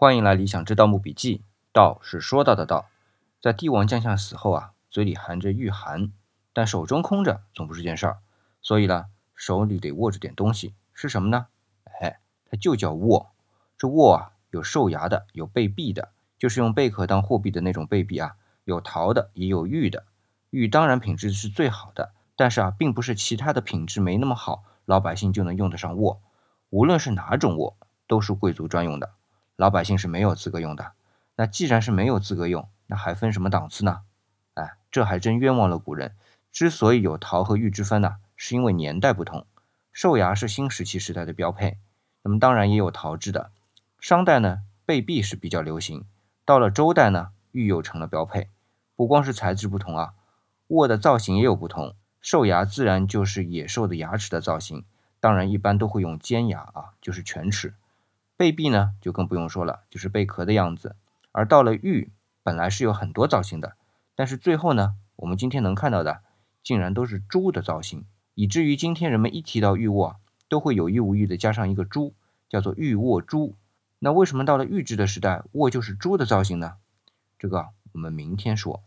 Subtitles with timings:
[0.00, 1.42] 欢迎来理想之盗墓笔记。
[1.72, 2.88] 道是说到的道，
[3.42, 6.12] 在帝王将相死后啊，嘴里含着玉函，
[6.52, 8.18] 但手中空着总不是件事儿，
[8.62, 11.48] 所以呢，手里得握着点东西，是什么呢？
[12.00, 13.32] 哎，它就叫握。
[13.76, 20.04] 这握啊，有兽牙的，有贝币的，就是用贝壳当货币的那种贝币啊，有陶的，也有玉的。
[20.50, 26.22] 玉当然品质是最好的，但是啊，并不是其他的品质没那么好，老百姓就能用得上握。
[26.70, 27.76] 无论是哪种握，
[28.06, 29.10] 都是贵族专用的。
[29.58, 30.92] 老百姓是没有资格用的。
[31.34, 34.02] 那既然是没有资格用，那还分什么档次呢？
[34.54, 36.14] 哎，这还真冤枉了古人。
[36.52, 39.44] 之所以有陶和玉之分呢，是因为年代不同。
[39.92, 41.76] 兽牙是新石器时代的标配，
[42.22, 43.50] 那么当然也有陶制的。
[43.98, 46.04] 商代呢，贝币是比较流行。
[46.44, 48.48] 到了周代呢，玉又成了标配。
[48.94, 50.14] 不光是材质不同啊，
[50.68, 51.96] 握的造型也有不同。
[52.20, 54.84] 兽牙自然就是野兽的牙齿的造型，
[55.18, 57.74] 当然一般都会用尖牙啊，就是犬齿。
[58.38, 60.94] 贝币呢，就更不用说了，就是贝壳的样子。
[61.32, 62.12] 而到了玉，
[62.44, 63.74] 本来是有很多造型的，
[64.14, 66.20] 但是最后呢，我们今天能看到的，
[66.62, 72.14] 竟然都是猪的造型，以至于今天人们一提到玉握，都会有意无意的加上一个猪，
[72.48, 73.56] 叫做玉握猪。
[73.98, 76.74] 那为什么到了玉制的时代，握就是猪的造型呢？
[77.40, 78.84] 这个我们明天说。